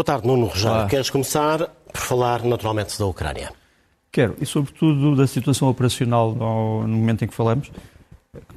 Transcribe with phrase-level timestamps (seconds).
[0.00, 0.88] Boa tarde, Nuno Rogério.
[0.88, 1.58] Queres começar
[1.92, 3.52] por falar naturalmente da Ucrânia?
[4.10, 7.70] Quero, e sobretudo da situação operacional no momento em que falamos.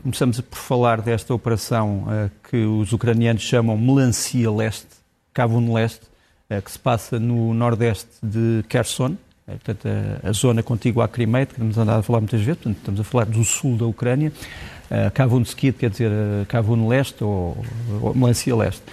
[0.01, 4.87] Começamos por falar desta operação uh, que os ucranianos chamam Melancia Leste,
[5.33, 6.05] Kavun Leste,
[6.49, 9.85] uh, que se passa no nordeste de Kherson, uh, portanto,
[10.23, 13.03] a, zona contígua à Crimeia, que temos andado a falar muitas vezes, portanto, estamos a
[13.03, 14.31] falar do sul da Ucrânia,
[14.89, 16.09] uh, Kavunskid, quer dizer
[16.47, 17.57] Kavun Leste ou,
[18.01, 18.83] ou Melancia Leste.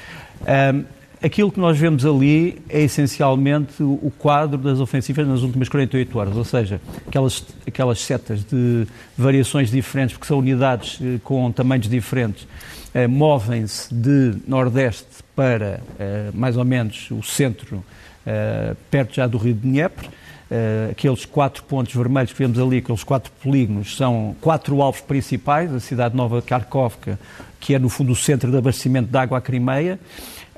[1.22, 6.34] Aquilo que nós vemos ali é essencialmente o quadro das ofensivas nas últimas 48 horas,
[6.34, 8.86] ou seja, aquelas, aquelas setas de
[9.18, 12.48] variações diferentes, porque são unidades eh, com tamanhos diferentes,
[12.94, 17.84] eh, movem-se de nordeste para eh, mais ou menos o centro,
[18.90, 20.08] perto já do rio de Dnieper.
[20.90, 25.80] Aqueles quatro pontos vermelhos que vemos ali, aqueles quatro polígonos, são quatro alvos principais, a
[25.80, 27.18] cidade nova Kharkovka,
[27.58, 29.98] que é no fundo o centro de abastecimento de água à Crimeia,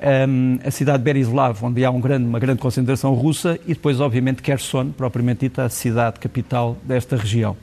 [0.03, 3.99] um, a cidade de Berislav, onde há um grande, uma grande concentração russa, e depois,
[3.99, 7.55] obviamente, Kherson, propriamente dita, a cidade capital desta região.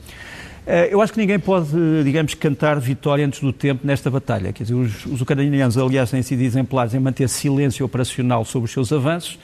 [0.65, 1.69] Uh, eu acho que ninguém pode,
[2.03, 4.53] digamos, cantar vitória antes do tempo nesta batalha.
[4.53, 8.71] Quer dizer, os, os ucranianos, aliás, têm sido exemplares em manter silêncio operacional sobre os
[8.71, 9.39] seus avanços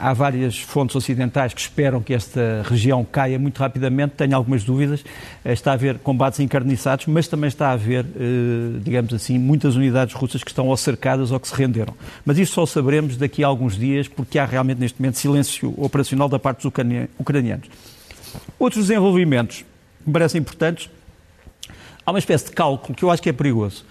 [0.00, 4.14] há várias fontes ocidentais que esperam que esta região caia muito rapidamente.
[4.16, 5.04] Tenho algumas dúvidas.
[5.44, 9.76] Eh, está a haver combates encarniçados, mas também está a haver, eh, digamos assim, muitas
[9.76, 11.94] unidades russas que estão ou cercadas ou que se renderam.
[12.24, 16.28] Mas isto só saberemos daqui a alguns dias, porque há realmente neste momento silêncio operacional
[16.28, 16.72] da parte dos
[17.18, 17.68] ucranianos.
[18.58, 20.88] Outros desenvolvimentos que me parecem importantes.
[22.06, 23.84] Há uma espécie de cálculo que eu acho que é perigoso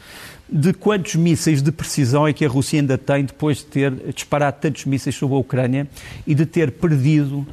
[0.53, 4.57] de quantos mísseis de precisão é que a Rússia ainda tem depois de ter disparado
[4.61, 5.87] tantos mísseis sobre a Ucrânia
[6.27, 7.47] e de ter perdido uh,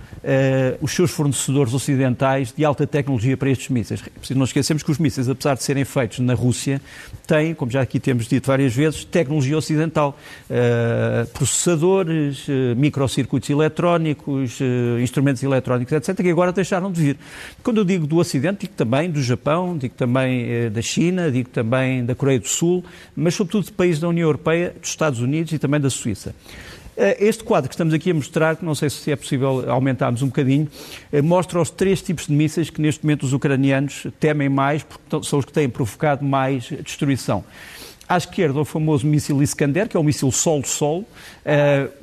[0.83, 4.03] os seus fornecedores ocidentais de alta tecnologia para estes mísseis.
[4.31, 6.79] É não esquecermos que os mísseis, apesar de serem feitos na Rússia,
[7.27, 10.19] têm, como já aqui temos dito várias vezes, tecnologia ocidental.
[10.51, 14.59] Uh, processadores, uh, microcircuitos eletrónicos,
[15.01, 17.17] instrumentos eletrónicos, etc., que agora deixaram de vir.
[17.63, 22.05] Quando eu digo do Ocidente, digo também do Japão, digo também da China, digo também
[22.05, 25.59] da Coreia do Sul, mas sobretudo de países da União Europeia, dos Estados Unidos e
[25.59, 26.35] também da Suíça.
[26.97, 30.27] Eh, este quadro que estamos aqui a mostrar, não sei se é possível aumentarmos um
[30.27, 30.69] bocadinho,
[31.11, 35.27] eh, mostra os três tipos de mísseis que neste momento os ucranianos temem mais, porque
[35.27, 37.43] são os que têm provocado mais destruição.
[38.11, 41.03] À esquerda, o famoso míssil Iskander, que é um míssil solo-solo.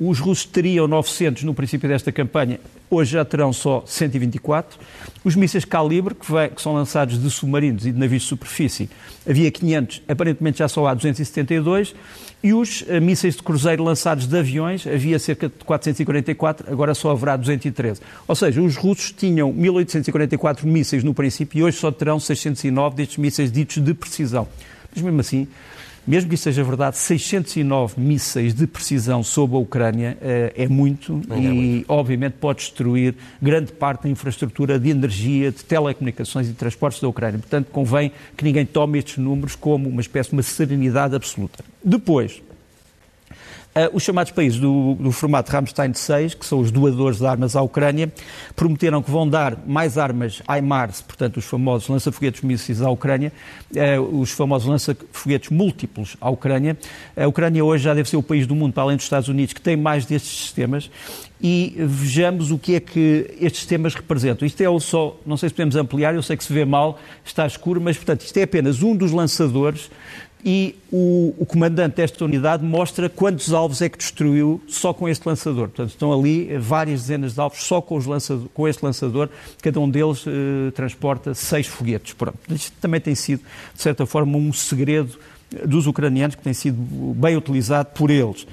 [0.00, 2.58] Uh, os russos teriam 900 no princípio desta campanha,
[2.88, 4.78] hoje já terão só 124.
[5.22, 8.88] Os mísseis calibre, que, vem, que, são lançados de submarinos e de navios de superfície,
[9.28, 11.94] havia 500, aparentemente já só há 272.
[12.42, 17.10] E os uh, mísseis de cruzeiro lançados de aviões, havia cerca de 444, agora só
[17.10, 18.00] haverá 213.
[18.26, 23.18] Ou seja, os russos tinham 1844 mísseis no princípio e hoje só terão 609 destes
[23.18, 24.48] mísseis ditos de precisão.
[24.90, 25.46] Mas mesmo assim,
[26.08, 31.20] mesmo que isso seja verdade, 609 mísseis de precisão sobre a Ucrânia uh, é muito
[31.28, 31.92] é e, muito.
[31.92, 37.08] obviamente, pode destruir grande parte da infraestrutura de energia, de telecomunicações e de transportes da
[37.08, 37.38] Ucrânia.
[37.38, 41.62] Portanto, convém que ninguém tome estes números como uma espécie de uma serenidade absoluta.
[41.84, 42.40] Depois,
[43.92, 47.62] os chamados países do, do formato Ramstein 6, que são os doadores de armas à
[47.62, 48.12] Ucrânia,
[48.56, 53.32] prometeram que vão dar mais armas HIMARS, portanto, os famosos lança-foguetes mísseis à Ucrânia,
[53.74, 56.76] uh, os famosos lança-foguetes múltiplos à Ucrânia.
[57.16, 59.52] A Ucrânia hoje já deve ser o país do mundo, para além dos Estados Unidos,
[59.52, 60.90] que tem mais destes sistemas
[61.40, 64.44] e vejamos o que é que estes sistemas representam.
[64.46, 66.98] Isto é o só, não sei se podemos ampliar, eu sei que se vê mal,
[67.24, 69.88] está escuro, mas portanto isto é apenas um dos lançadores
[70.44, 75.26] e o, o, comandante desta unidade mostra quantos alvos é que destruiu só com este
[75.26, 75.68] lançador.
[75.68, 79.28] Portanto, estão ali várias dezenas de alvos só com, lançador, com este lançador,
[79.60, 82.12] cada um deles eh, transporta seis foguetes.
[82.12, 82.38] Pronto.
[82.50, 83.42] Isto também tem sido,
[83.74, 85.18] de certa forma, um segredo
[85.66, 86.78] dos ucranianos que tem sido
[87.14, 88.46] bem utilizado por eles.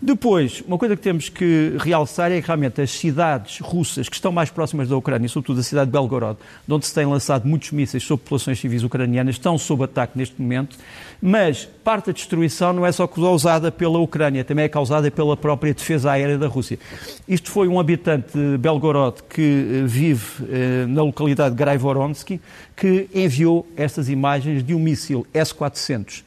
[0.00, 4.30] Depois, uma coisa que temos que realçar é que realmente as cidades russas que estão
[4.30, 7.72] mais próximas da Ucrânia, sobretudo a cidade de Belgorod, de onde se têm lançado muitos
[7.72, 10.76] mísseis sobre populações civis ucranianas, estão sob ataque neste momento,
[11.20, 15.72] mas parte da destruição não é só causada pela Ucrânia, também é causada pela própria
[15.72, 16.78] defesa aérea da Rússia.
[17.26, 22.38] Isto foi um habitante de Belgorod que eh, vive eh, na localidade de Graivoronsky,
[22.76, 26.22] que enviou estas imagens de um míssil S-400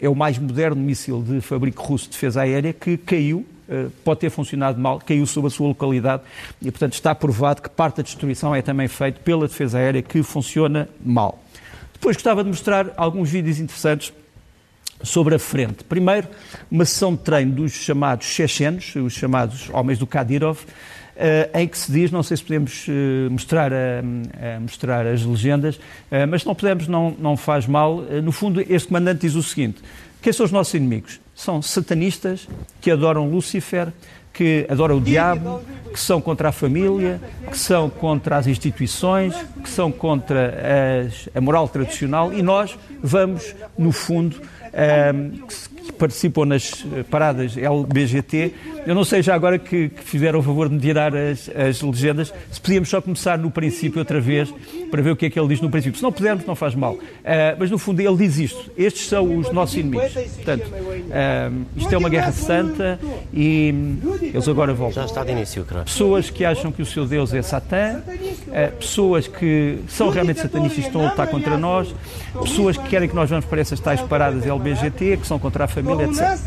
[0.00, 4.20] é o mais moderno míssil de fabrico russo de defesa aérea que caiu eh, pode
[4.20, 6.22] ter funcionado mal, caiu sobre a sua localidade
[6.60, 10.22] e, portanto, está provado que parte da destruição é também feita pela defesa aérea que
[10.22, 11.42] funciona mal.
[11.94, 14.12] Depois gostava de mostrar alguns vídeos interessantes
[15.02, 15.82] sobre a frente.
[15.84, 16.28] Primeiro,
[16.70, 20.58] uma sessão de treino dos chamados chechenos, os chamados homens do Kadyrov,
[21.14, 25.78] Uh, em que se diz, não sei se podemos uh, mostrar, uh, mostrar as legendas,
[26.28, 27.98] mas se não podemos, não, não faz mal.
[28.22, 29.80] no fundo, este comandante diz o seguinte:
[30.20, 31.20] quem são os nossos inimigos?
[31.34, 32.48] São satanistas
[32.80, 33.92] que adoram Lúcifer,
[34.32, 35.60] que adoram o diabo,
[35.92, 39.34] que são contra a família, que são contra as instituições,
[39.64, 40.54] que são contra
[41.06, 44.40] as, a moral tradicional e nós vamos, no fundo,
[44.74, 45.46] um,
[45.84, 48.52] que participam nas paradas LBGT.
[48.86, 52.32] Eu não sei já agora que, que fizeram o favor de tirar as, as, legendas,
[52.50, 54.52] se podíamos só começar no princípio outra vez,
[54.90, 55.96] para ver o que é que ele diz no princípio.
[55.96, 56.94] Se não pudermos, não faz mal.
[56.94, 57.00] Uh,
[57.58, 60.12] mas no fundo ele diz isto: estes são os nossos inimigos.
[60.12, 62.98] Portanto, uh, isto é uma guerra santa
[63.32, 63.74] e
[64.22, 65.02] eles agora voltam.
[65.02, 65.84] Já está de início, creio.
[65.84, 69.53] Pessoas que acham que o seu Deus é Satã, uh, pessoas que
[69.88, 71.94] são realmente satanistas estão a lutar contra nós,
[72.42, 75.68] pessoas que querem que nós vamos para essas tais paradas LBGT, que são contra a
[75.68, 76.38] família, etc.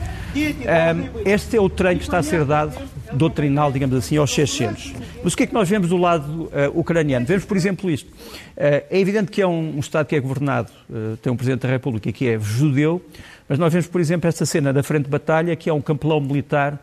[1.25, 2.77] este é o treino que está a ser dado,
[3.13, 4.94] doutrinal, digamos assim, aos chechenos.
[5.24, 7.25] Mas o que é que nós vemos do lado uh, ucraniano?
[7.25, 8.07] Vemos, por exemplo, isto.
[8.09, 11.62] Uh, é evidente que é um, um, Estado que é governado, uh, tem um Presidente
[11.62, 13.01] da República que é judeu,
[13.48, 16.20] mas nós vemos, por exemplo, esta cena da frente de batalha, que é um capelão
[16.20, 16.80] militar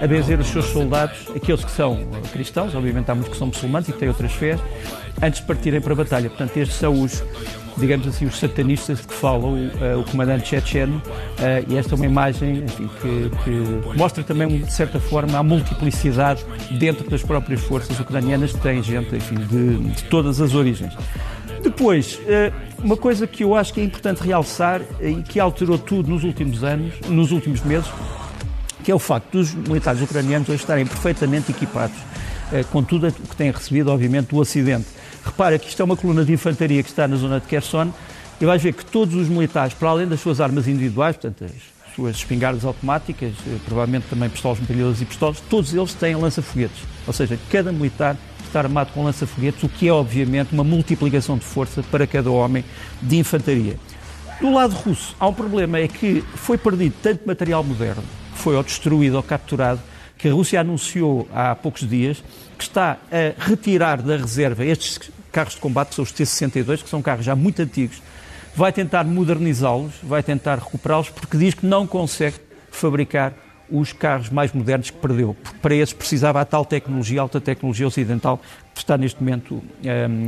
[0.00, 3.88] a benzer os seus soldados, aqueles que são cristãos, obviamente há muitos que são muçulmanos
[3.88, 4.58] e que têm outras fés,
[5.20, 6.28] antes de partirem para a batalha.
[6.28, 7.22] Portanto, estes são os,
[7.76, 11.94] digamos assim, os satanistas de que fala o, uh, o comandante checheno, uh, e esta
[11.94, 16.44] é uma imagem enfim, que, que, mostra também, de certa forma, a multiplicidade
[16.78, 20.92] dentro das próprias forças ucranianas, que têm gente, enfim, de, de todas as origens.
[21.62, 26.10] Depois, uh, uma coisa que eu acho que é importante realçar e que alterou tudo
[26.10, 27.88] nos últimos anos, nos últimos meses,
[28.82, 31.96] que é o facto dos militares ucranianos hoje estarem perfeitamente equipados
[32.70, 34.86] com tudo o que têm recebido, obviamente, do Ocidente.
[35.24, 37.92] Repara que isto é uma coluna de infantaria que está na zona de Kherson
[38.40, 41.94] e vais ver que todos os militares, para além das suas armas individuais, portanto, as
[41.94, 46.82] suas espingardas automáticas, eh, provavelmente também pistolas metralhadoras e pistolas, todos eles têm lança-foguetes.
[47.06, 48.16] Ou seja, cada militar
[48.52, 52.62] está armado com lança-foguetes, o que é, obviamente, uma multiplicação de força para cada homem
[53.00, 53.76] de infantaria.
[54.40, 58.02] Do lado russo, há um problema, é que foi perdido tanto material moderno,
[58.34, 59.80] foi ou destruído ou capturado,
[60.18, 62.22] que a Rússia anunciou há poucos dias
[62.58, 66.88] que está a retirar da reserva estes carros de combate, que são os T-62, que
[66.88, 68.02] são carros já muito antigos,
[68.54, 72.36] vai tentar modernizá-los, vai tentar recuperá-los, porque diz que não consegue
[72.70, 73.32] fabricar
[73.72, 75.36] os carros mais modernos que perdeu.
[75.42, 78.40] Porque para esses precisava a tal tecnologia, alta tecnologia ocidental,
[78.74, 79.62] que está neste momento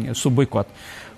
[0.06, 0.70] um, sob boicote.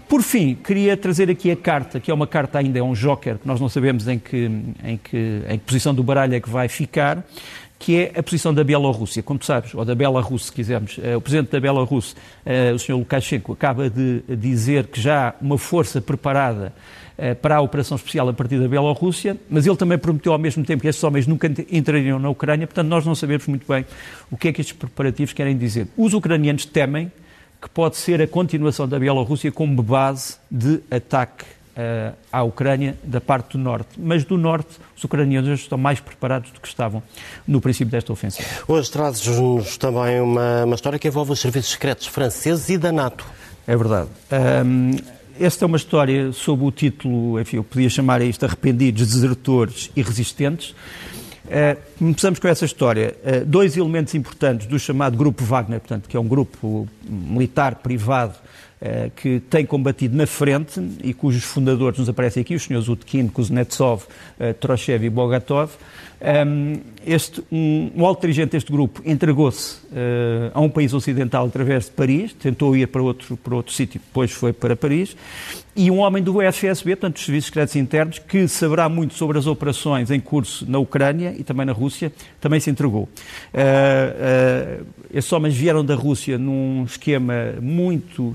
[0.09, 3.39] Por fim, queria trazer aqui a carta, que é uma carta ainda, é um joker,
[3.39, 4.49] que nós não sabemos em que,
[4.85, 7.25] em que, em que posição do baralho é que vai ficar,
[7.79, 9.23] que é a posição da Bielorrússia.
[9.23, 12.79] Como tu sabes, ou da Belarus, se quisermos, eh, o presidente da Belarus, eh, o
[12.79, 12.95] Sr.
[12.95, 16.73] Lukashenko, acaba de dizer que já há uma força preparada
[17.41, 20.83] para a operação especial a partir da Bielorrússia, mas ele também prometeu ao mesmo tempo
[20.83, 23.87] que estes homens nunca entrariam na Ucrânia, portanto nós não sabemos muito bem
[24.31, 25.89] o que é que estes preparativos querem dizer.
[25.97, 27.11] Os ucranianos temem
[27.61, 31.45] que pode ser a continuação da Bielorrússia como base de ataque
[31.77, 33.89] uh, à Ucrânia da parte do norte.
[33.99, 37.03] Mas do norte, os ucranianos estão mais preparados do que estavam
[37.47, 38.49] no princípio desta ofensiva.
[38.67, 43.27] Hoje trazes-nos também uma, uma, história que envolve os serviços secretos franceses e da NATO.
[43.67, 44.09] É verdade.
[44.65, 44.93] Um,
[45.41, 50.03] esta é uma história sob o título, enfim, eu podia chamar isto Arrependidos, Desertores e
[50.03, 50.71] Resistentes.
[51.47, 53.17] Uh, começamos com essa história.
[53.23, 58.35] Uh, dois elementos importantes do chamado Grupo Wagner, portanto, que é um grupo militar privado
[59.15, 64.05] que tem combatido na frente e cujos fundadores nos aparecem aqui, os senhores Utkin, Kuznetsov,
[64.05, 65.73] uh, Troshev e Bogatov.
[67.07, 71.91] Este, um, um alto dirigente deste grupo entregou-se uh, a um país ocidental através de
[71.93, 75.17] Paris, tentou ir para outro, para outro sítio, depois foi para Paris,
[75.77, 79.47] e um homem do FSB, portanto, dos Serviços Secretos Internos, que saberá muito sobre as
[79.47, 83.03] operações em curso na Ucrânia e também na Rússia, também se entregou.
[83.03, 88.33] Uh, uh, esses homens vieram da Rússia num esquema muito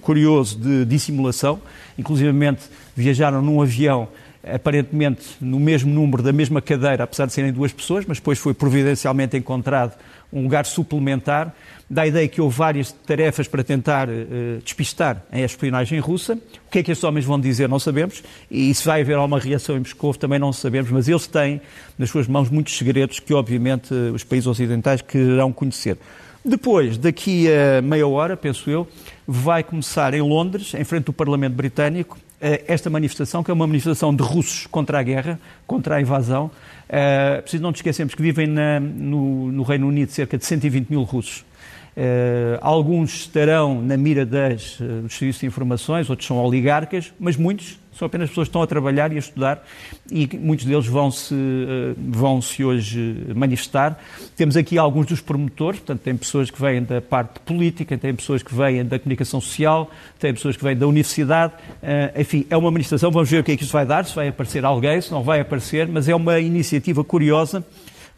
[0.00, 1.60] curioso de dissimulação,
[1.98, 2.62] inclusivamente
[2.96, 4.08] viajaram num avião
[4.42, 8.54] aparentemente no mesmo número da mesma cadeira, apesar de serem duas pessoas, mas depois foi
[8.54, 9.94] providencialmente encontrado
[10.32, 11.54] um lugar suplementar.
[11.88, 16.34] Dá a ideia que houve várias tarefas para tentar uh, despistar a espionagem russa.
[16.34, 18.22] O que é que estes homens vão dizer, não sabemos.
[18.48, 20.90] E se vai haver alguma reação em Moscou, também não sabemos.
[20.90, 21.60] Mas eles têm
[21.98, 25.98] nas suas mãos muitos segredos que, obviamente, os países ocidentais quererão conhecer.
[26.44, 28.88] Depois, daqui a meia hora, penso eu,
[29.26, 33.66] vai começar em Londres, em frente do Parlamento Britânico, eh, esta manifestação, que é uma
[33.66, 36.50] manifestação de russos contra a guerra, contra a invasão.
[36.88, 40.88] Uh, preciso não nos esquecermos que vivem na, no, no, Reino Unido cerca de 120
[40.88, 41.44] mil russos.
[41.96, 47.36] Uh, alguns estarão na mira das, uh, dos serviços de informações, outros são oligarcas, mas
[47.36, 49.62] muitos são apenas pessoas que estão a trabalhar e a estudar
[50.10, 53.98] e muitos deles vão-se eh, vão -se hoje manifestar.
[54.36, 58.42] Temos aqui alguns dos promotores, portanto, tem pessoas que vêm da parte política, tem pessoas
[58.42, 61.52] que vêm da comunicação social, tem pessoas que vêm da universidade.
[62.16, 64.28] Enfim, é uma manifestação, vamos ver o que é que isto vai dar, se vai
[64.28, 67.62] aparecer alguém, se não vai aparecer, mas é uma iniciativa curiosa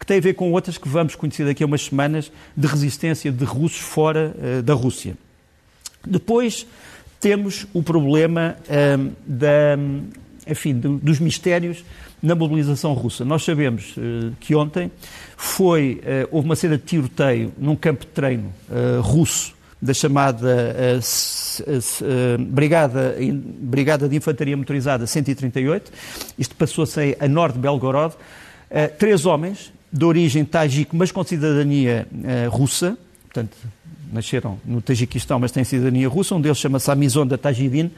[0.03, 3.31] que tem a ver com outras que vamos conhecer daqui a umas semanas de resistência
[3.31, 5.17] de russos fora uh, da Rússia.
[6.05, 6.67] Depois
[7.21, 9.79] temos o problema uh, da,
[10.45, 11.85] enfim, do, dos mistérios
[12.21, 13.25] na mobilização russa.
[13.25, 14.91] Nós sabemos uh, que ontem
[15.37, 21.01] foi, uh, houve uma cena de tiroteio num campo de treino uh, russo da chamada
[22.39, 23.17] Brigada,
[23.61, 25.93] Brigada de Infantaria Motorizada 138.
[26.37, 28.15] Isto passou-se a norte de Belgorod.
[28.99, 32.07] Três homens de origem tajico, mas com cidadania
[32.51, 33.57] russa, portanto,
[34.13, 36.35] nasceram no Tajiquistão, mas têm cidadania russa.
[36.35, 37.91] Um deles chama-se Amizonda Tajidin.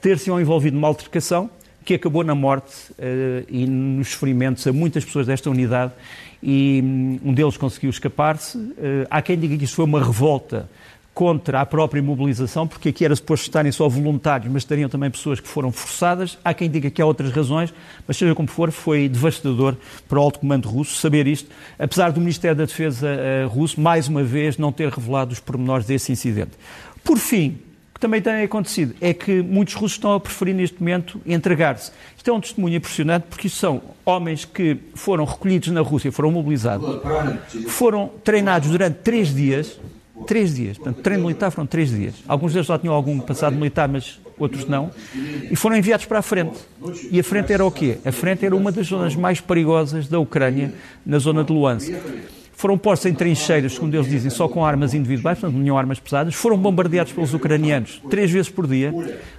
[0.00, 1.48] ter-se envolvido numa altercação
[1.84, 5.92] que acabou na morte uh, e nos ferimentos a muitas pessoas desta unidade
[6.42, 8.58] e um, um deles conseguiu escapar-se.
[8.58, 10.68] Uh, há quem diga que isto foi uma revolta
[11.20, 15.38] contra a própria mobilização, porque aqui era suposto estarem só voluntários, mas estariam também pessoas
[15.38, 16.38] que foram forçadas.
[16.42, 17.74] Há quem diga que há outras razões,
[18.08, 19.76] mas seja como for, foi devastador
[20.08, 24.08] para o alto comando russo saber isto, apesar do Ministério da Defesa uh, russo, mais
[24.08, 26.52] uma vez, não ter revelado os pormenores desse incidente.
[27.04, 27.58] Por fim,
[27.92, 31.92] que também tem acontecido é que muitos russos estão a preferir neste momento entregar-se.
[32.16, 36.88] Isto é um testemunho impressionante porque são homens que foram recolhidos na Rússia, foram mobilizados,
[37.68, 39.78] foram treinados durante três dias,
[40.26, 42.14] três dias, portanto, treino militar foram três dias.
[42.26, 44.90] Alguns deles já tinham algum passado militar, mas outros não,
[45.50, 46.58] e foram enviados para a frente.
[47.10, 47.98] E a frente era o quê?
[48.04, 50.72] A frente era uma das zonas mais perigosas da Ucrânia,
[51.04, 51.92] na zona de Luansk
[52.60, 55.98] foram postos em trincheiras, segundo eles dizem, só com armas individuais, portanto não tinham armas
[55.98, 58.92] pesadas, foram bombardeados pelos ucranianos três vezes por dia,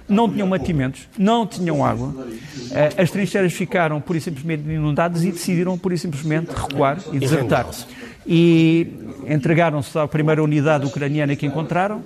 [0.08, 2.26] não tinham mantimentos, não tinham água,
[2.72, 7.20] eh, as trincheiras ficaram pura e simplesmente inundadas e decidiram pura e simplesmente recuar e
[7.20, 7.86] desertar-se
[8.26, 8.86] e
[9.26, 12.02] entregaram-se à primeira unidade ucraniana que encontraram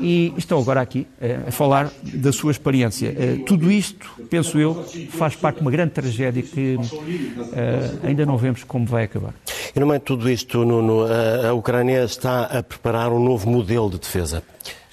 [0.00, 3.14] e estão agora aqui eh, a falar da sua experiência.
[3.16, 6.76] Eh, tudo isto, penso eu, faz parte de uma grande tragédia que
[8.02, 9.34] ainda não vemos como vai acabar.
[9.74, 13.90] E no meio de tudo isto, Nuno, a Ucrânia está a preparar um novo modelo
[13.90, 14.42] de defesa.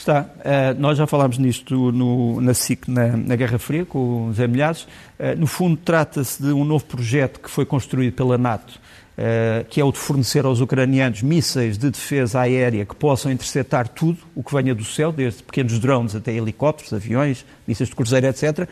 [0.04, 0.24] Está.
[0.40, 4.48] Uh, nós já falámos nisto no, na SIC, na, na, Guerra Fria, com o Zé
[4.48, 4.82] Milhares.
[5.18, 8.82] Uh, no fundo, trata-se de um novo projeto que foi construído pela NATO,
[9.18, 13.88] uh, que é o de fornecer aos ucranianos mísseis de defesa aérea que possam interceptar
[13.88, 18.28] tudo o que venha do céu, desde pequenos drones até helicópteros, aviões, mísseis de cruzeiro,
[18.28, 18.68] etc.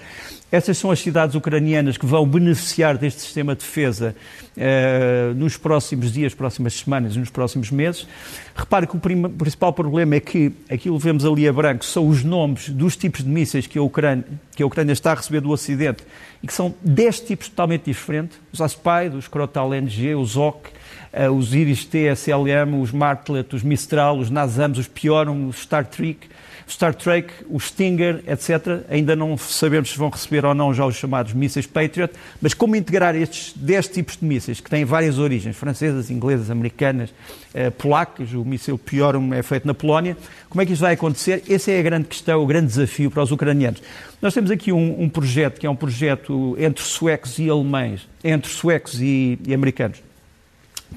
[0.52, 4.16] Essas são as cidades ucranianas que vão beneficiar deste sistema de defesa
[4.58, 8.06] uh, nos próximos dias, próximas semanas, nos próximos meses.
[8.54, 12.24] Repare que o principal problema é que aquilo que vemos ali a branco são os
[12.24, 15.50] nomes dos tipos de mísseis que a Ucrânia, que a Ucrânia está a receber do
[15.50, 16.04] Ocidente
[16.44, 18.38] e que são 10 tipos totalmente diferentes.
[18.52, 20.68] Os Aspide, os Crotal NG, os OC,
[21.14, 26.28] uh, os Iris-T, SLM, os Martlet, os Mistral, os Nazams, os Piorum, os Star Trek
[26.68, 28.84] Star Trek, o Stinger, etc.
[28.90, 32.76] Ainda não sabemos se vão receber ou não já os chamados mísseis Patriot, mas como
[32.76, 37.14] integrar estes 10 tipos de mísseis, que têm várias origens, francesas, inglesas, americanas,
[37.54, 40.16] eh, polacas, o míssil Piorum é feito na Polónia,
[40.50, 41.44] como é que isso vai acontecer?
[41.50, 43.82] Essa é a grande questão, o grande desafio para os ucranianos.
[44.22, 48.52] Nós temos aqui um, um projeto que é um projeto entre suecos e alemães, entre
[48.52, 50.02] suecos e, e americanos,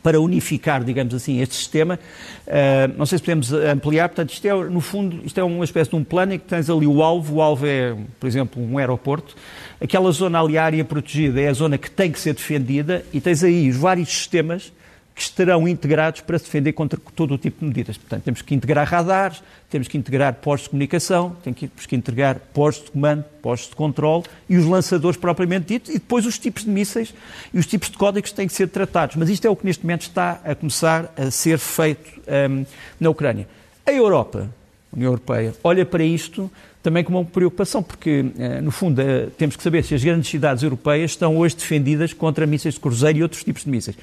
[0.02, 1.98] para unificar, digamos assim, este sistema.
[2.46, 5.90] Uh, não sei se podemos ampliar, portanto, isto é, no fundo, isto é uma espécie
[5.90, 8.78] de um plano em que tens ali o alvo, o alvo é, por exemplo, um
[8.78, 9.34] aeroporto,
[9.80, 13.20] aquela zona ali, a área protegida, é a zona que tem que ser defendida e
[13.20, 14.72] tens aí os vários sistemas
[15.14, 17.97] que estarão integrados para se defender contra todo o tipo de medidas.
[17.97, 22.87] Portanto, temos que integrar radares, temos que integrar postos de comunicação, temos que integrar postos
[22.87, 26.71] de comando, postos de controle e os lançadores propriamente ditos, e depois os tipos de
[26.71, 27.14] mísseis
[27.52, 29.14] e os tipos de códigos têm que ser tratados.
[29.14, 32.11] Mas isto é o que neste momento está a começar a ser feito
[32.50, 32.66] um,
[32.99, 33.47] na Ucrânia.
[33.87, 34.50] A Europa,
[34.92, 36.50] a União Europeia, olha para isto
[36.85, 40.28] também com uma preocupação, porque, eh, no fundo, eh, temos que saber se as grandes
[40.28, 43.97] cidades europeias estão hoje defendidas contra mísseis de cruzeiro e outros tipos de mísseis.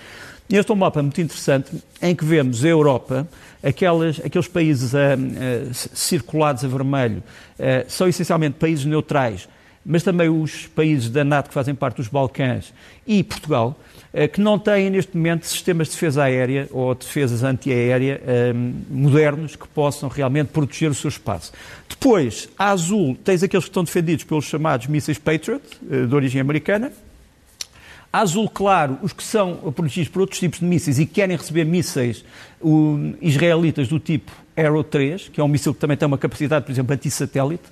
[0.52, 3.26] Este é um mapa muito interessante em que vemos a Europa,
[3.64, 7.24] aquelas, aqueles países uh, uh, circulados a vermelho,
[7.58, 9.48] uh, são essencialmente países neutrais,
[9.86, 12.74] mas também os países da NATO que fazem parte dos Balcãs
[13.08, 13.80] e Portugal,
[14.34, 18.22] que não têm neste momento sistemas de defesa aérea ou defesas antiaérea
[18.88, 21.52] modernos que possam realmente proteger o seu espaço.
[21.90, 26.92] Depois, a azul, tens aqueles que estão defendidos pelos chamados mísseis Patriot, de origem americana,
[28.12, 32.26] azul claro, os que são protegidos por outros tipos de mísseis e querem receber mísseis
[33.22, 36.72] israelitas do tipo Arrow 3, que é um míssil que também tem uma capacidade, por
[36.72, 37.64] exemplo, anti-satélite.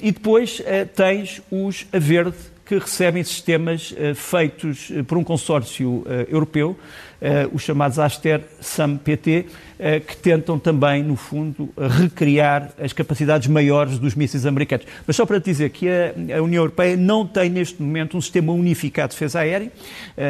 [0.00, 5.24] E depois eh, tens os a verde, que recebem sistemas eh, feitos eh, por um
[5.24, 6.76] consórcio europeu,
[7.52, 9.46] os chamados Aster SAM PT,
[10.06, 14.86] que tentam também, no fundo, recriar as capacidades maiores dos mísseis americanos.
[15.06, 19.10] Mas só para dizer que a, União Europeia não tem neste momento um sistema unificado
[19.10, 19.70] de defesa aérea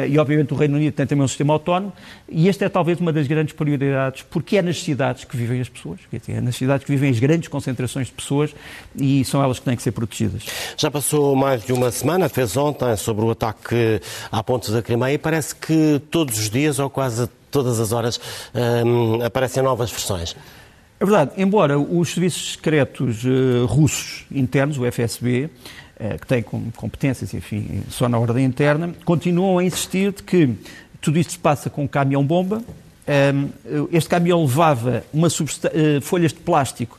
[0.09, 1.93] e, obviamente, o Reino Unido tem também um sistema autónomo
[2.29, 5.69] e esta é talvez uma das grandes prioridades, porque é nas cidades que vivem as
[5.69, 8.53] pessoas, é nas cidades que vivem as grandes concentrações de pessoas
[8.95, 10.43] e são elas que têm que ser protegidas.
[10.75, 14.01] Já passou mais de uma semana, fez ontem, sobre o ataque
[14.31, 18.19] à ponte da Crimeia e parece que todos os dias, ou quase todas as horas,
[18.85, 20.35] hum, aparecem novas versões.
[20.99, 25.49] É verdade, embora os serviços secretos uh, russos internos, o FSB, uh,
[25.99, 30.55] eh, que têm competências, enfim, só na ordem interna, continuam a insistir de que
[30.99, 32.63] tudo isto se passa com um caminhão-bomba.
[33.07, 36.97] Um, este caminhão levava uma uh, folhas de plástico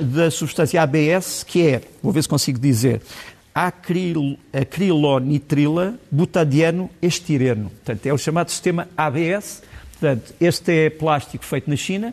[0.00, 3.00] da substância ABS, que é, vou ver se consigo dizer,
[3.54, 7.70] acril, acrilonitrila butadieno estireno.
[7.70, 9.62] Portanto, é o chamado sistema ABS.
[9.92, 12.12] Portanto, este é plástico feito na China.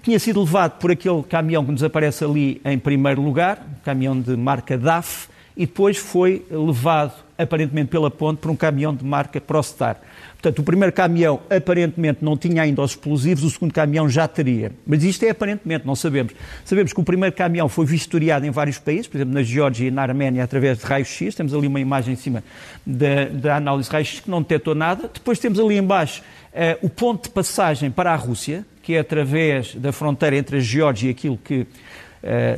[0.00, 4.18] Tinha sido levado por aquele caminhão que nos aparece ali em primeiro lugar, um caminhão
[4.18, 9.40] de marca DAF, e depois foi levado, aparentemente pela ponte, por um caminhão de marca
[9.40, 10.00] Prostar.
[10.34, 14.70] Portanto, o primeiro caminhão aparentemente não tinha ainda os explosivos, o segundo caminhão já teria.
[14.86, 16.34] Mas isto é aparentemente, não sabemos.
[16.64, 19.90] Sabemos que o primeiro caminhão foi vistoriado em vários países, por exemplo, na Geórgia e
[19.90, 21.34] na Arménia, através de raios-x.
[21.34, 22.44] Temos ali uma imagem em cima
[22.84, 25.10] da, da análise raios-x que não detectou nada.
[25.12, 29.74] Depois temos ali embaixo uh, o ponto de passagem para a Rússia, que é através
[29.74, 31.66] da fronteira entre a Geórgia e aquilo que uh,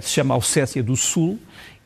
[0.02, 1.38] se chama a Ossécia do Sul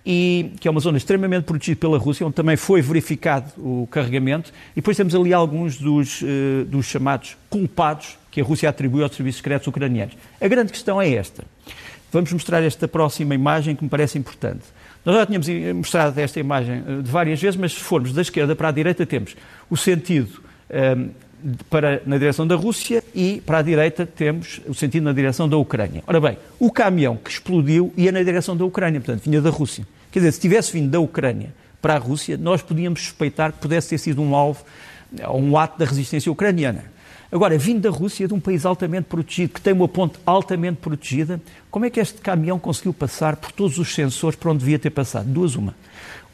[0.04, 4.50] e que é uma zona extremamente protegida pela Rússia, onde também foi verificado o carregamento.
[4.72, 9.14] E depois temos ali alguns dos, uh, dos chamados culpados que a Rússia atribui aos
[9.14, 10.16] serviços secretos ucranianos.
[10.40, 11.44] A grande questão é esta.
[12.10, 14.64] Vamos mostrar esta próxima imagem que me parece importante.
[15.04, 18.54] Nós já tínhamos mostrado esta imagem eh, de várias vezes, mas se formos da esquerda
[18.54, 19.34] para a direita, temos
[19.68, 20.40] o sentido
[20.70, 21.10] um, ehm,
[21.68, 25.56] para, na direção da Rússia e para a direita temos o sentido na direção da
[25.56, 26.02] Ucrânia.
[26.06, 29.86] Ora bem, o caminhão que explodiu ia na direção da Ucrânia, portanto, vinha da Rússia.
[30.12, 33.88] Quer dizer, se tivesse vindo da Ucrânia para a Rússia, nós podíamos suspeitar que pudesse
[33.88, 34.62] ter sido um alvo,
[35.34, 36.84] um ato da resistência ucraniana.
[37.32, 41.40] Agora, vindo da Rússia, de um país altamente protegido, que tem uma ponte altamente protegida,
[41.70, 44.90] como é que este caminhão conseguiu passar por todos os sensores para onde devia ter
[44.90, 45.26] passado?
[45.26, 45.74] Duas uma.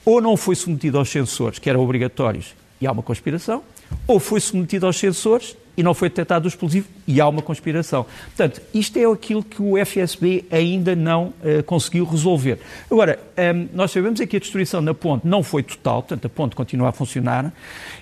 [0.04, 3.62] Ou não foi submetido aos sensores, que eram obrigatórios, e há uma conspiração,
[4.06, 8.04] ou foi submetido aos sensores e não foi detectado o explosivo e há uma conspiração.
[8.36, 12.58] Portanto, isto é aquilo que o FSB ainda não uh, conseguiu resolver.
[12.90, 16.26] Agora, um, ehm, nós sabemos é que a destruição na ponte não foi total, portanto,
[16.26, 17.52] a ponte continua a funcionar,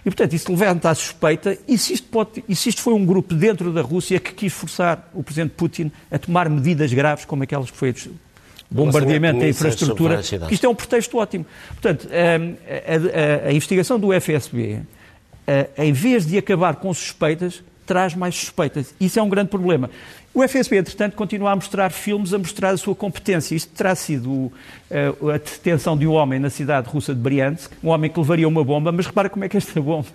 [0.01, 3.05] e, portanto, isso levanta a suspeita, e se isto, pode, e se isto foi um
[3.05, 7.42] grupo dentro da Rússia que quis forçar o Presidente Putin a tomar medidas graves como
[7.42, 7.94] aquelas que foi
[8.70, 10.20] bombardeamento da infraestrutura,
[10.51, 11.44] isto é um pretexto ótimo.
[11.68, 14.81] Portanto, ehm, a, a, a, investigação do FSB
[15.76, 18.92] em vez de acabar com suspeitas, traz mais suspeitas.
[19.00, 19.88] Isso é um grande problema.
[20.35, 23.54] O FSB, entretanto, continua a mostrar filmes, a mostrar a sua competência.
[23.54, 27.88] Isto terá sido uh, a detenção de um homem na cidade russa de Briansk, um
[27.88, 30.09] homem que levaria uma bomba, mas repara como é que esta bomba,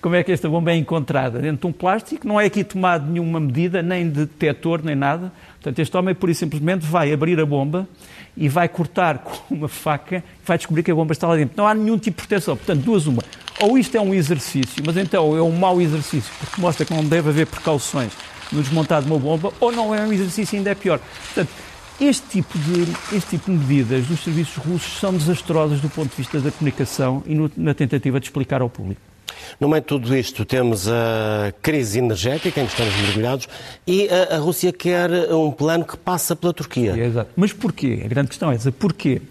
[0.00, 3.10] como é que esta bomba é encontrada dentro de um plástico, não é aqui tomado
[3.10, 5.30] nenhuma medida, nem de detector, nem nada.
[5.54, 7.86] Portanto, este homem, por e simplesmente, vai abrir a bomba
[8.34, 11.54] e vai cortar com uma faca e vai descobrir que a bomba está lá dentro.
[11.56, 12.56] Não há nenhum tipo de proteção.
[12.56, 13.22] Portanto, duas uma.
[13.60, 17.04] Ou isto é um exercício, mas então é um mau exercício, porque mostra que não
[17.04, 18.10] deve haver precauções
[18.50, 20.98] no desmontar de uma bomba, ou não é um exercício ainda é pior.
[21.26, 21.50] Portanto,
[22.00, 26.16] este tipo, de, este tipo de medidas dos serviços russos são desastrosas do ponto de
[26.16, 29.09] vista da comunicação e no, na tentativa de explicar ao público.
[29.58, 33.48] No meio de tudo isto, temos a crise energética em que estamos mergulhados
[33.86, 36.94] e a, Rússia quer um plano que passa pela Turquia.
[36.96, 37.30] É, exato.
[37.36, 38.02] Mas porquê?
[38.04, 38.72] A grande questão é essa.
[38.72, 39.22] Porquê?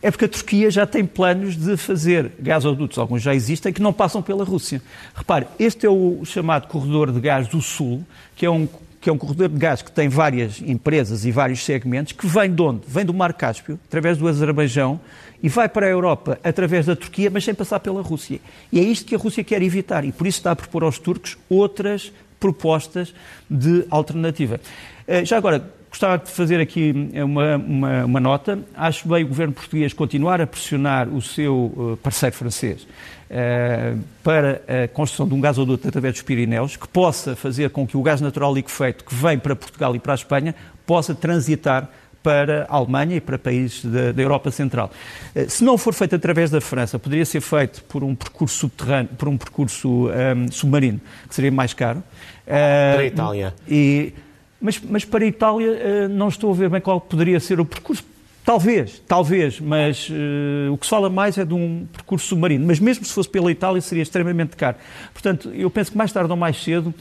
[0.00, 3.92] É porque a Turquia já tem planos de fazer gasodutos, alguns já existem, que não
[3.92, 4.80] passam pela Rússia.
[5.14, 8.04] Repare, este é o chamado corredor de gás do Sul,
[8.36, 8.68] que é um
[9.08, 12.54] que é um corredor de gás que tem várias empresas e vários segmentos, que vem
[12.54, 12.82] de onde?
[12.86, 15.00] Vem do Mar Cáspio, através do Azerbaijão,
[15.42, 18.38] e vai para a Europa através da Turquia, mas sem passar pela Rússia.
[18.70, 20.98] E é isto que a Rússia quer evitar, e por isso está a propor aos
[20.98, 23.14] turcos outras propostas
[23.48, 24.60] de alternativa.
[25.06, 28.58] Eh, já agora, gostava de fazer aqui uma, uma, uma, nota.
[28.74, 34.62] Acho bem o governo português continuar a pressionar o seu eh, parceiro francês uh, para
[34.84, 38.20] a construção de um gasoduto através dos Pirineus, que possa fazer com que o gás
[38.20, 40.54] natural liquefeito que vem para Portugal e para a Espanha
[40.86, 41.88] possa transitar
[42.22, 44.90] para a Alemanha e para países da, da, Europa Central.
[45.34, 49.10] Eh, se não for feito através da França, poderia ser feito por um percurso subterrâneo,
[49.16, 52.02] por um percurso um, ehm, submarino, que seria mais caro.
[52.44, 53.54] Para a Itália.
[53.68, 54.12] E,
[54.60, 57.64] mas, mas, para a Itália eh, não estou a ver bem qual poderia ser o
[57.64, 58.04] percurso
[58.48, 62.66] Talvez, talvez, mas uh, o que se fala mais é de um percurso submarino.
[62.66, 64.78] Mas mesmo se fosse pela Itália, seria extremamente caro.
[65.12, 66.94] Portanto, eu penso que mais tarde ou mais cedo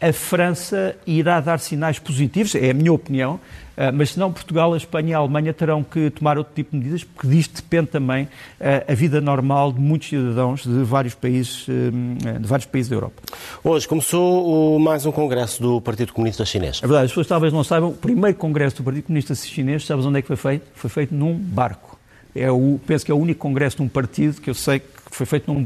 [0.00, 3.40] a França irá dar sinais positivos, é a minha opinião,
[3.76, 6.78] ah, mas senão Portugal, a Espanha e a Alemanha terão que tomar outro tipo de
[6.78, 8.28] medidas, porque disto depende também
[8.60, 12.96] ah, a vida normal de muitos cidadãos de vários países, ah, de vários países da
[12.96, 13.22] Europa.
[13.62, 16.80] Hoje começou mais um congresso do Partido Comunista Chinês.
[16.82, 20.06] É verdade, as pessoas talvez não saibam, o primeiro congresso do Partido Comunista Chinês, sabes
[20.06, 20.66] onde é que foi feito?
[20.74, 21.98] Foi feito num barco.
[22.34, 24.97] É o, penso que é o único congresso de um partido que eu sei que
[25.18, 25.64] foi feito num.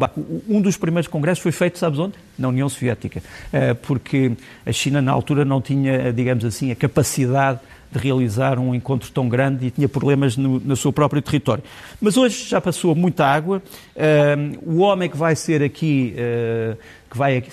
[0.48, 2.14] Um dos primeiros congressos foi feito, sabes onde?
[2.38, 3.22] Na União Soviética.
[3.52, 4.32] Eh, porque
[4.64, 7.60] a China, na altura, não tinha, digamos assim, a capacidade
[7.92, 11.62] de realizar um encontro tão grande e tinha problemas no, no seu próprio território.
[12.00, 13.62] Mas hoje já passou muita água.
[13.94, 16.76] Uh, o homem que vai ser aqui, uh,
[17.12, 17.50] que vai aqui,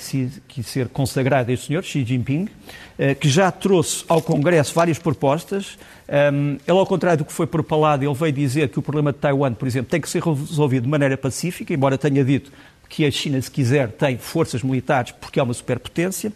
[0.63, 5.77] ser consagrado é o senhor, Xi Jinping, uh, que já trouxe ao Congresso várias propostas.
[6.07, 9.19] Um, ele, ao contrário do que foi propalado, ele veio dizer que o problema de
[9.19, 12.49] Taiwan, por exemplo, tem que ser resolvido de maneira pacífica, embora tenha dito
[12.87, 16.31] que a China, se quiser, tem forças militares porque é uma superpotência.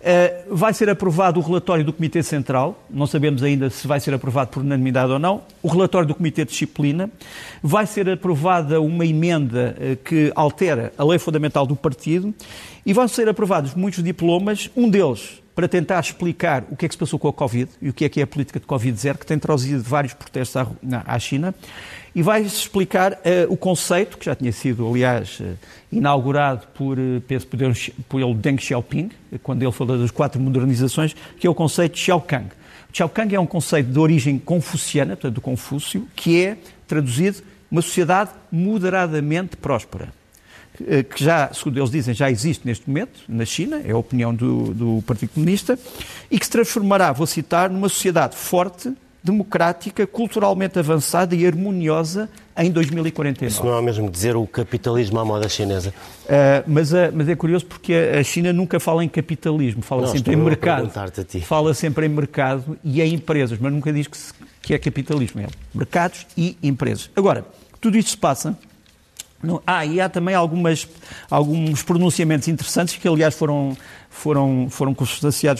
[0.00, 4.14] Uh, vai ser aprovado o relatório do Comitê Central, não sabemos ainda se vai ser
[4.14, 7.10] aprovado por unanimidade ou não, o relatório do Comitê de Disciplina,
[7.62, 12.34] vai ser aprovada uma emenda uh, que altera a lei fundamental do partido.
[12.84, 16.94] E vão ser aprovados muitos diplomas, um deles para tentar explicar o que é que
[16.94, 19.16] se passou com a Covid e o que é que é a política de Covid-0,
[19.16, 20.54] que tem trazido vários protestos
[21.06, 21.54] à, China,
[22.14, 23.16] e vai-se explicar uh,
[23.48, 25.56] o conceito, que já tinha sido, aliás, uh,
[25.90, 27.58] inaugurado por, uh, penso, por,
[28.06, 29.10] por Deng Xiaoping,
[29.42, 32.48] quando ele falou das quatro modernizações, que é o conceito de Xiaokang.
[32.92, 38.30] Xiaokang é um conceito de origem confuciana, portanto, do Confúcio, que é, traduzido, uma sociedade
[38.52, 40.12] moderadamente próspera.
[40.86, 44.34] Eh, que já, segundo eles dizem, já existe neste momento na China, é a opinião
[44.34, 45.78] do, do Partido Comunista,
[46.30, 52.70] e que se transformará, vou citar, numa sociedade forte, democrática, culturalmente avançada e harmoniosa em
[52.70, 53.52] 2049.
[53.52, 55.92] Isso não é o mesmo dizer o capitalismo à moda chinesa?
[56.24, 60.08] Uh, mas, uh, mas, é curioso porque a China nunca fala em capitalismo, fala não,
[60.08, 60.90] sempre em mercado.
[61.42, 65.40] Fala sempre em mercado e em empresas, mas nunca diz que, se, que é capitalismo.
[65.40, 67.10] É mercados e empresas.
[67.16, 67.44] Agora,
[67.80, 68.56] tudo isto se passa
[69.66, 70.88] ah, e há também algumas,
[71.30, 73.76] alguns pronunciamentos interessantes que, aliás, foram,
[74.10, 75.06] foram, foram por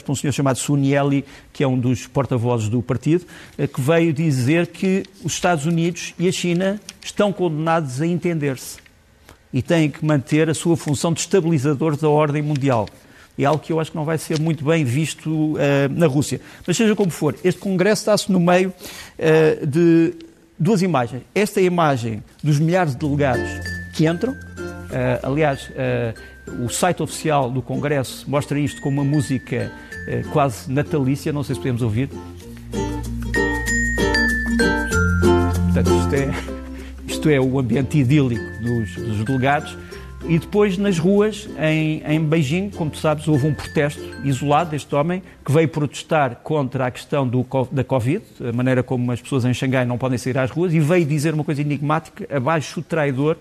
[0.09, 3.25] um senhor chamado Sunieli, que é um dos porta-vozes do partido,
[3.59, 8.79] eh, que veio dizer que os Estados Unidos e a China estão condenados a entender-se
[9.53, 12.89] e têm que manter a sua função de estabilizadores da ordem mundial.
[13.39, 15.59] É algo que eu acho que não vai ser muito bem visto uh,
[15.91, 16.41] na Rússia.
[16.67, 20.15] Mas seja como for, este Congresso está-se no meio uh, de
[20.59, 21.23] duas imagens.
[21.35, 24.33] Esta é a imagem dos milhares de delegados que entram.
[24.35, 29.73] Uh, aliás, uh, o site oficial do Congresso mostra isto com uma música
[30.07, 32.11] uh, quase natalícia, não sei se podemos ouvir.
[35.65, 36.31] Portanto, isto é,
[37.09, 39.77] isto é o ambiente idílico dos, dos delegados.
[40.29, 44.93] E depois, nas ruas, em, em Beijing, como tu sabes, houve um protesto isolado deste
[44.95, 49.45] homem que veio protestar contra a questão do, da Covid, a maneira como as pessoas
[49.45, 52.83] em Xangai não podem sair às ruas, e veio dizer uma coisa enigmática: abaixo o
[52.83, 53.37] traidor.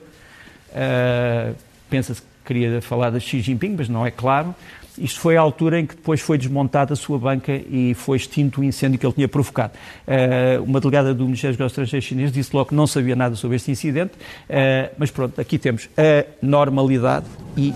[0.75, 1.55] Uh,
[1.89, 4.53] Pensa-se que queria falar de Xi Jinping, mas não é claro.
[4.97, 8.61] Isto foi a altura em que depois foi desmontada a sua banca e foi extinto
[8.61, 9.73] o incêndio que ele tinha provocado.
[10.07, 13.57] Uh, uma delegada do Ministério dos Estrangeiros chinês disse logo que não sabia nada sobre
[13.57, 17.25] este incidente, uh, mas pronto, aqui temos a normalidade
[17.57, 17.73] e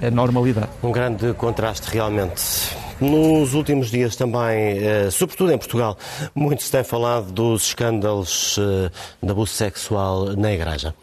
[0.00, 0.68] a anormalidade.
[0.82, 2.42] Um grande contraste realmente.
[3.00, 5.98] Nos últimos dias também, uh, sobretudo em Portugal,
[6.32, 8.56] muito se tem falado dos escândalos
[9.20, 10.94] de abuso sexual na Igreja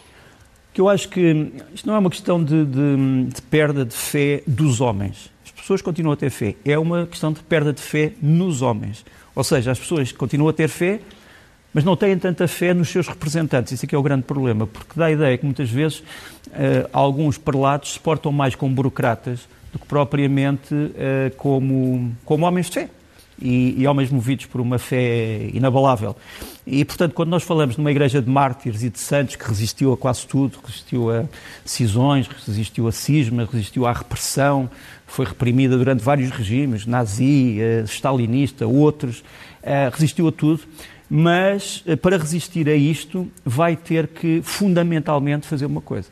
[0.73, 4.43] que eu acho que isto não é uma questão de, de, de, perda de fé
[4.45, 5.32] dos homens
[5.69, 6.55] pessoas continuam a ter fé.
[6.65, 9.05] É uma questão de perda de fé nos homens.
[9.36, 10.99] Ou seja, as pessoas continuam a ter fé,
[11.71, 13.73] mas não têm tanta fé nos seus representantes.
[13.73, 17.38] Isso aqui é o grande problema, porque dá a ideia que muitas vezes uh, alguns
[17.38, 22.89] prelados se portam mais como burocratas do que propriamente uh, como, como homens de fé
[23.41, 26.15] e, e homens movidos por uma fé inabalável.
[26.65, 29.91] E, portanto, quando nós falamos de uma igreja de mártires e de santos que resistiu
[29.93, 31.25] a quase tudo, resistiu a
[31.65, 34.69] cisões, resistiu a cismas, resistiu à repressão,
[35.08, 39.19] foi reprimida durante vários regimes, nazi, uh, stalinista, outros,
[39.63, 40.62] uh, resistiu a tudo,
[41.10, 46.10] mas uh, para resistir a isto vai ter que fundamentalmente fazer uma coisa.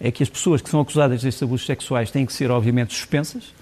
[0.00, 3.52] É que as pessoas que são acusadas destes abusos sexuais têm que ser, obviamente, suspensas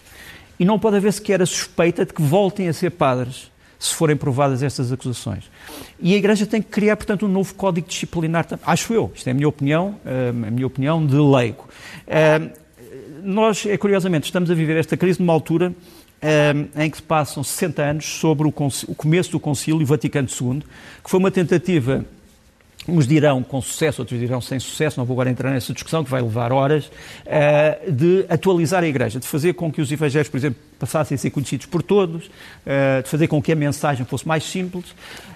[0.61, 4.15] e não pode haver sequer a suspeita de que voltem a ser padres se forem
[4.15, 5.51] provadas estas acusações.
[5.99, 9.31] E a Igreja tem que criar, portanto, um novo código disciplinar, acho eu, isto é
[9.31, 9.99] a minha opinião,
[10.47, 11.67] a minha opinião de leigo
[13.23, 15.73] nós, é, curiosamente, estamos a viver esta crise numa altura
[16.77, 20.63] em que se passam 60 anos sobre o começo do Concílio Vaticano II,
[21.03, 22.05] que foi uma tentativa
[22.91, 26.11] uns dirão com sucesso, outros dirão sem sucesso, não vou agora entrar nessa discussão que
[26.11, 26.91] vai levar horas,
[27.25, 31.19] eh, de atualizar a Igreja, de fazer com que os evangelhos, por exemplo, passassem a
[31.19, 32.31] ser conhecidos por todos,
[32.67, 34.87] eh, de fazer com que a mensagem fosse mais simples.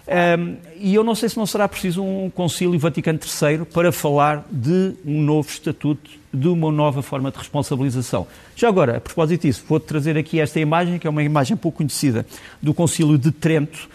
[0.07, 0.37] Eh,
[0.77, 4.95] e eu não sei se não será preciso um Concílio Vaticano III para falar de
[5.05, 8.27] um novo estatuto, de uma nova forma de responsabilização.
[8.57, 11.79] Já agora, a propósito disso, vou trazer aqui esta imagem, que é uma imagem pouco
[11.79, 12.27] conhecida,
[12.61, 13.89] do Concílio de Trento,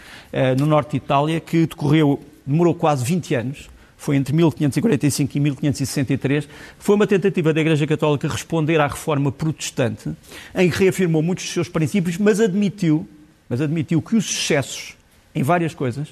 [0.58, 6.50] no norte de Itália, que decorreu demorou quase 20 anos, foi entre 1545 e 1563,
[6.78, 10.10] foi uma tentativa da Igreja Católica responder à reforma protestante,
[10.56, 13.08] em que reafirmou muitos dos seus princípios, mas admitiu,
[13.50, 14.96] mas admitiu que os excessos
[15.34, 16.08] em várias coisas,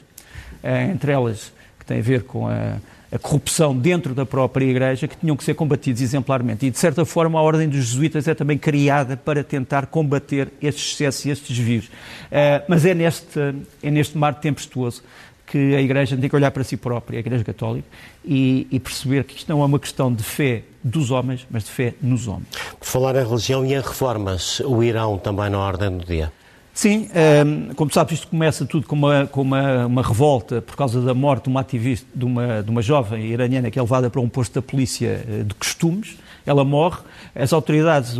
[0.64, 2.78] eh, entre elas que têm a ver com a,
[3.12, 6.66] a corrupção dentro da própria Igreja, que tinham que ser combatidos exemplarmente.
[6.66, 10.94] E, de certa forma, a Ordem dos Jesuítas é também criada para tentar combater estes
[10.94, 11.86] excessos e estes desvios.
[11.86, 13.40] Uh, mas é neste,
[13.82, 15.04] é neste mar tempestuoso
[15.48, 17.88] que a Igreja tem que olhar para si própria, a Igreja Católica,
[18.24, 21.72] e, e, perceber que isto não é uma questão de fé dos homens, mas de
[21.72, 22.50] fé nos homens.
[22.78, 26.32] Por falar em religião e em reformas, o Irão também na ordem do dia?
[26.74, 27.10] Sim,
[27.44, 31.12] um, como sabes, isto começa tudo com, uma, com uma, uma, revolta por causa da
[31.12, 34.30] morte de uma ativista, de uma, de uma jovem iraniana que é levada para um
[34.30, 36.18] posto da polícia eh, de costumes.
[36.48, 37.02] Ela morre.
[37.36, 38.16] As autoridades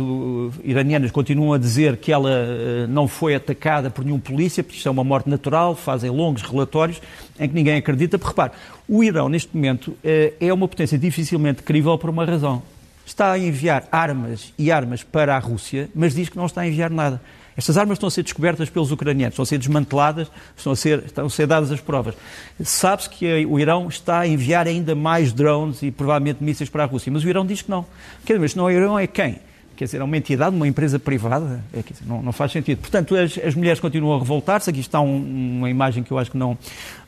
[0.62, 4.86] iranianas continuam a dizer que ela eh, não foi atacada por nenhum polícia, porque isto
[4.86, 7.00] é uma morte natural, fazem longos relatórios
[7.40, 8.18] em que ninguém acredita.
[8.18, 8.52] Porque, repare,
[8.86, 12.62] o Irão, neste momento, eh, é uma potência dificilmente crível por uma razão.
[13.04, 16.68] Está a enviar armas e armas para a Rússia, mas diz que não está a
[16.68, 17.20] enviar nada.
[17.58, 21.02] Estas armas estão a ser descobertas pelos ucranianos, estão a ser desmanteladas, estão a ser,
[21.04, 22.14] estão a ser dadas as provas.
[22.62, 26.86] Sabe-se que o Irão está a enviar ainda mais drones e provavelmente mísseis para a
[26.86, 27.84] Rússia, mas o Irão diz que não.
[28.24, 29.40] Quer dizer, não o Irão é quem?
[29.76, 31.60] Quer dizer, é uma entidade, uma empresa privada?
[31.72, 32.78] É, dizer, não, não, faz sentido.
[32.78, 34.70] Portanto, as, as mulheres continuam a revoltar-se.
[34.70, 36.56] Aqui está um, uma imagem que eu acho que não,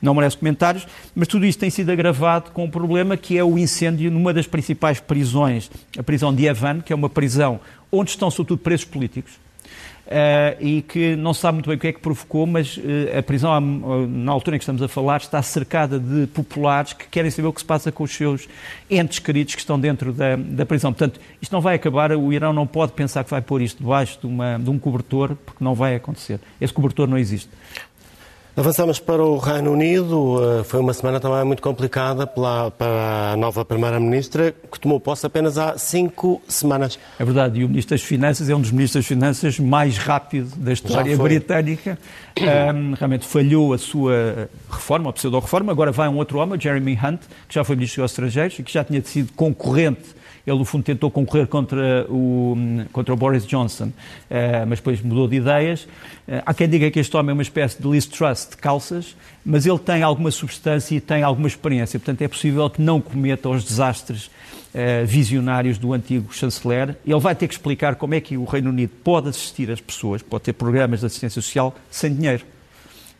[0.02, 0.84] não merece comentários,
[1.14, 4.48] mas tudo isto tem sido agravado com um problema que é o incêndio numa das
[4.48, 7.60] principais prisões, a prisão de Evan, que é uma prisão
[7.92, 9.32] onde estão, sobretudo, presos políticos
[10.60, 12.80] e que não se sabe muito bem o que é que provocou, mas uh,
[13.18, 13.60] a prisão,
[14.08, 17.52] na altura em que estamos a falar, está cercada de populares que querem saber o
[17.52, 18.48] que se passa com os seus
[18.90, 20.92] entes queridos que estão dentro da, da prisão.
[20.92, 24.18] Portanto, isto não vai acabar, o Irão não pode pensar que vai pôr isto debaixo
[24.20, 26.40] de, uma, de um cobertor, porque não vai acontecer.
[26.60, 27.48] Esse cobertor não existe.
[28.60, 30.38] Avançamos para o Reino Unido.
[30.60, 35.56] Eh, foi uma semana também muito complicada para a nova Primeira-Ministra, que tomou posse apenas
[35.56, 36.98] há cinco semanas.
[37.18, 40.54] É verdade, e o Ministro das Finanças é um dos Ministros das Finanças mais rápido
[40.56, 41.98] da história britânica.
[42.38, 45.72] Um, realmente falhou a sua reforma, a pseudo-reforma.
[45.72, 48.74] Agora vai um outro homem, Jeremy Hunt, que já foi Ministro dos Estrangeiros e que
[48.74, 52.56] já tinha sido concorrente ele, no fundo, tentou concorrer contra o,
[52.92, 53.92] contra o Boris Johnson,
[54.28, 55.86] eh, mas depois mudou de ideias.
[56.26, 59.14] Eh, há quem diga que este homem é uma espécie de Liz Truss de calças,
[59.44, 61.98] mas ele tem alguma substância e tem alguma experiência.
[61.98, 64.30] Portanto, é possível que não cometa os desastres
[64.72, 66.96] eh, visionários do antigo chanceler.
[67.06, 70.22] Ele vai ter que explicar como é que o Reino Unido pode assistir as pessoas,
[70.22, 72.44] pode ter programas de assistência social sem dinheiro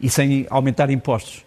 [0.00, 1.44] e sem aumentar impostos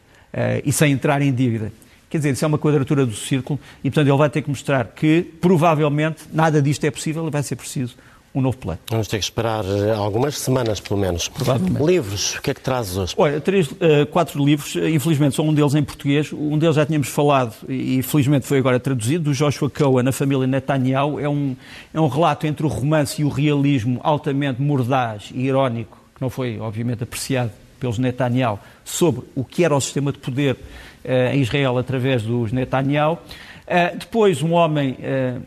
[0.64, 1.72] e sem entrar em dívida.
[2.14, 4.86] Quer dizer, isso é uma quadratura do círculo e, portanto, ele vai ter que mostrar
[4.86, 7.96] que, provavelmente, nada disto é possível e vai ser preciso
[8.36, 8.78] um novo plano.
[8.88, 11.28] Vamos ter que esperar eh, algumas semanas, pelo menos.
[11.28, 11.84] Provavelmente.
[11.84, 13.16] Livros, o que é que trazes hoje?
[13.18, 17.08] Olha, três, uh, quatro livros, infelizmente só um deles em português, um deles já tínhamos
[17.08, 21.20] falado e felizmente foi agora traduzido, do Joshua Cohen, A Família Netanyahu.
[21.20, 21.56] É um,
[21.92, 26.30] é um relato entre o romance e o realismo altamente mordaz e irónico, que não
[26.30, 27.50] foi, obviamente, apreciado
[27.84, 30.56] pelos Netanyahu, sobre o que era o sistema de poder
[31.04, 33.20] eh, em Israel através dos Netanyahu.
[33.68, 35.42] Uh, depois, um homem uh,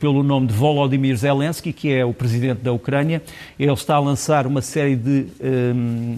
[0.00, 3.22] pelo nome de Volodymyr Zelensky, que é o presidente da Ucrânia,
[3.58, 6.16] ele está a lançar uma série de um,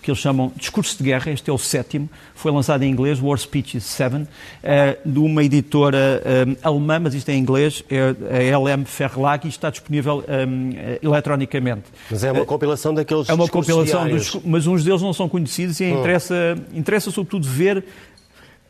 [0.00, 1.30] que eles chamam discursos de guerra.
[1.30, 4.26] Este é o sétimo, foi lançado em inglês, War Speeches 7, uh,
[5.04, 9.50] de uma editora um, alemã, mas isto é em inglês, é a LM Verlag e
[9.50, 10.70] está disponível um,
[11.02, 11.84] eletronicamente.
[12.10, 15.78] Mas é uma compilação daqueles É uma compilação, dos, mas uns deles não são conhecidos
[15.80, 16.00] e hum.
[16.00, 17.84] interessa, interessa sobretudo ver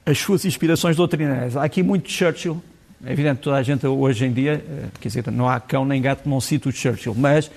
[0.05, 1.57] as suas inspirações doutrinárias.
[1.57, 2.63] Há aqui muito Churchill,
[3.05, 5.85] é evidente que toda a gente hoje em dia, eh, quer dizer, não há cão
[5.85, 7.51] nem gato que não cite o Churchill, mas uh,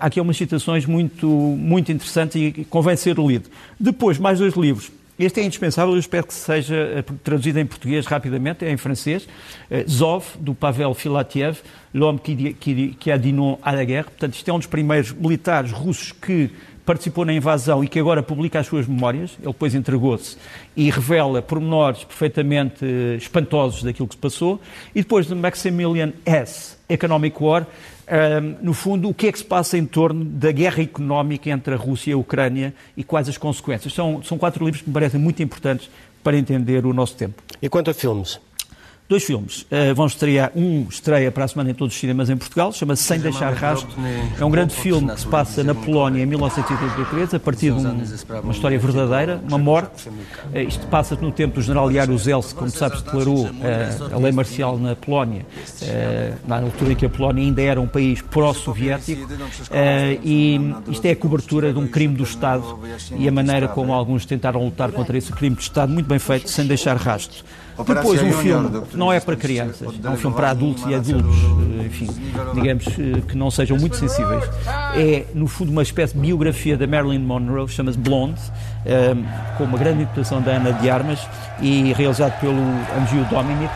[0.00, 3.50] há aqui umas citações muito, muito interessantes e convém ser lido.
[3.78, 4.90] Depois, mais dois livros.
[5.18, 9.28] Este é indispensável, eu espero que seja eh, traduzido em português rapidamente, é em francês.
[9.88, 11.58] Zov, do Pavel Filatiev,
[11.92, 14.04] L'homme qui a dit non à la guerre.
[14.04, 16.50] Portanto, isto é um dos primeiros militares russos que
[16.88, 20.38] participou na invasão e que agora publica as suas memórias, ele depois entregou-se
[20.74, 24.58] e revela pormenores perfeitamente eh, espantosos daquilo que se passou,
[24.94, 26.78] e depois de Maximilian S.
[26.88, 27.66] Economic War,
[28.62, 31.76] no fundo, o que é que se passa em torno da guerra económica entre a
[31.76, 33.92] Rússia e a Ucrânia e quais as consequências.
[33.92, 35.90] São, são quatro livros que me parecem muito importantes
[36.24, 37.42] para entender o nosso tempo.
[37.60, 38.40] E quanto a filmes?
[39.08, 39.62] Dois filmes.
[39.62, 43.04] Uh, vão estrear, um estreia para a semana em todos os cinemas em Portugal, chama-se
[43.04, 43.88] Sem Deixar Rastro.
[44.38, 48.02] É um grande filme que se passa na Polónia em 1983, a partir de um,
[48.42, 50.10] uma história verdadeira, uma morte.
[50.10, 54.76] Uh, isto passa no tempo do general Jaruzelski, como sabes, declarou uh, a lei marcial
[54.76, 55.46] na Polónia,
[56.46, 59.26] na altura em que a Polónia ainda era um país pró-soviético,
[60.22, 62.78] e isto é a cobertura de um crime do Estado
[63.16, 66.50] e a maneira como alguns tentaram lutar contra esse crime de Estado, muito bem feito,
[66.50, 67.42] sem deixar rastro.
[67.86, 71.36] Depois, um filme não é para crianças, é um filme para adultos e adultos,
[71.80, 72.08] eh, enfim,
[72.54, 74.44] digamos eh, que não sejam muito sensíveis.
[74.96, 78.40] É, no fundo, uma espécie de biografia da Marilyn Monroe, chama-se Blonde,
[78.84, 79.14] eh,
[79.56, 81.20] com uma grande interpretação da Ana de Armas
[81.60, 82.60] e realizado pelo
[83.00, 83.72] Angio Dominic.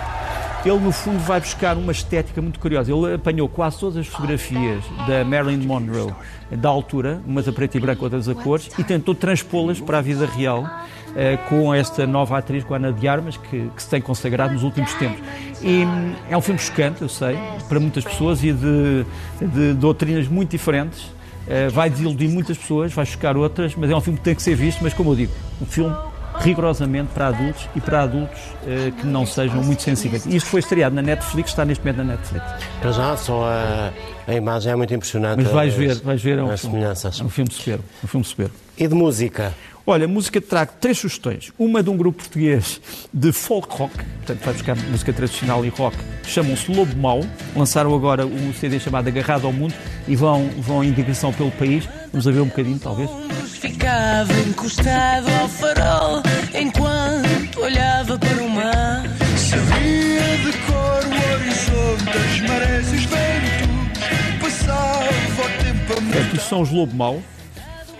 [0.65, 2.93] Ele, no fundo, vai buscar uma estética muito curiosa.
[2.93, 6.13] Ele apanhou quase todas as fotografias da Marilyn Monroe
[6.51, 10.01] da altura, umas a preto e branco, outras a cores, e tentou transpô-las para a
[10.01, 10.69] vida real
[11.17, 14.55] eh, com esta nova atriz, com a Ana de Armas, que, que, se tem consagrado
[14.55, 15.21] nos últimos tempos.
[15.61, 17.37] E hum, é um filme chocante, eu sei,
[17.69, 19.05] para muitas pessoas e de,
[19.41, 21.03] de doutrinas muito diferentes.
[21.43, 24.43] Uh, vai desiludir muitas pessoas, vai chocar outras, mas é um filme que tem que
[24.43, 24.79] ser visto.
[24.81, 25.93] Mas, como eu digo, um filme
[26.41, 30.27] rigorosamente para adultos e para adultos uh, que não sejam muito sensíveis.
[30.27, 32.45] Isto foi estreado na Netflix, está neste momento na Netflix.
[32.81, 33.93] Para já, só a,
[34.27, 35.43] a imagem é muito impressionante.
[35.43, 38.55] Mas vais ver, vais ver, é um, filme, é um filme superbo, um filme superbo.
[38.77, 39.53] E de música?
[39.85, 41.53] Olha, música trago três sugestões.
[41.59, 42.81] Uma de um grupo português
[43.13, 47.21] de folk rock, portanto vai buscar música tradicional e rock, chamam-se Lobo Mau.
[47.57, 49.75] Lançaram agora um CD chamado Agarrado ao Mundo
[50.07, 51.89] e vão, vão em digressão pelo país.
[52.13, 53.11] Vamos a ver um bocadinho, talvez.
[53.59, 56.23] Ficava encostado ao farol
[56.55, 59.03] enquanto olhava para o mar.
[59.39, 64.43] Sabia de cor o horizonte, as marés e os ventos.
[64.43, 67.23] Passava o tempo a Portanto, são os Lobo Mau.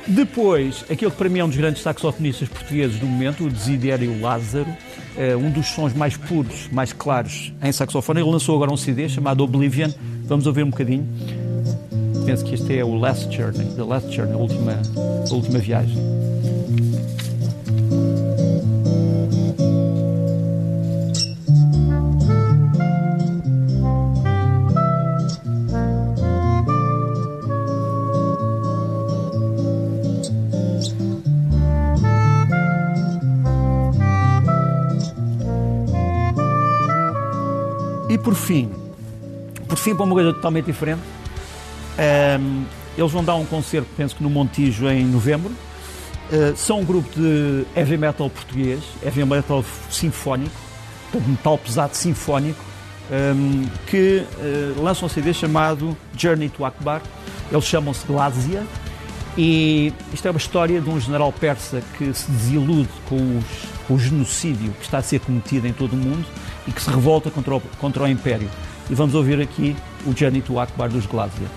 [0.07, 4.21] Depois, aquele que para mim é um dos grandes saxofonistas portugueses do momento, o Desidério
[4.21, 4.67] Lázaro,
[5.17, 8.21] é um dos sons mais puros, mais claros em saxofone.
[8.21, 9.91] Ele lançou agora um CD chamado Oblivion.
[10.25, 11.09] Vamos ouvir um bocadinho.
[12.25, 14.81] Penso que este é o Last Journey, The Last Journey, a última,
[15.29, 15.99] a última viagem.
[38.09, 38.71] E por fim,
[39.67, 41.01] por fim, para uma coisa totalmente diferente,
[41.99, 42.65] um,
[42.97, 45.53] eles vão dar um concerto, penso que no Montijo, em novembro.
[46.31, 50.55] Uh, são um grupo de heavy metal português, heavy metal sinfónico,
[51.27, 52.63] metal pesado sinfónico,
[53.11, 57.03] um, que uh, lançam um CD chamado Journey to Akbar.
[57.51, 58.65] Eles chamam-se Glazia.
[59.37, 63.45] E isto é uma história de um general persa que se desilude com, os,
[63.89, 66.27] com o genocídio que está a ser cometido em todo o mundo
[66.67, 68.51] e que se revolta contra o, contra o Império.
[68.91, 69.75] E vamos ouvir aqui
[70.07, 71.49] o Journey to Akbar dos Glazia.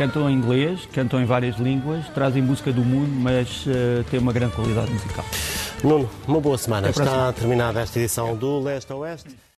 [0.00, 4.32] Cantam em inglês, cantam em várias línguas, trazem música do mundo, mas uh, têm uma
[4.32, 5.26] grande qualidade musical.
[5.84, 6.88] Nuno, uma boa semana.
[6.88, 9.49] Está terminada esta edição do Leste a Oeste.